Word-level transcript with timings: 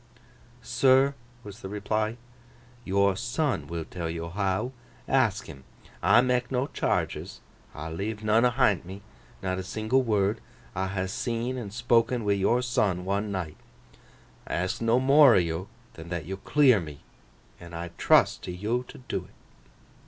'Sir,' 0.63 1.13
was 1.43 1.59
the 1.61 1.69
reply: 1.69 2.17
'yor 2.83 3.15
son 3.15 3.67
will 3.67 3.85
tell 3.85 4.09
yo 4.09 4.29
how. 4.29 4.71
Ask 5.07 5.45
him. 5.45 5.63
I 6.01 6.21
mak 6.21 6.51
no 6.51 6.65
charges: 6.65 7.39
I 7.75 7.91
leave 7.91 8.23
none 8.23 8.43
ahint 8.43 8.83
me: 8.83 9.03
not 9.43 9.59
a 9.59 9.63
single 9.63 10.01
word. 10.01 10.41
I 10.75 10.87
ha' 10.87 11.05
seen 11.05 11.55
an' 11.55 11.69
spok'n 11.69 12.23
wi' 12.25 12.33
yor 12.33 12.63
son, 12.63 13.05
one 13.05 13.31
night. 13.31 13.57
I 14.47 14.55
ask 14.55 14.81
no 14.81 14.99
more 14.99 15.35
o' 15.35 15.37
yo 15.37 15.67
than 15.93 16.09
that 16.09 16.25
yo 16.25 16.37
clear 16.37 16.79
me—an' 16.79 17.75
I 17.75 17.89
trust 17.99 18.41
to 18.45 18.51
yo 18.51 18.81
to 18.81 18.97
do 19.07 19.21
't. 19.27 19.33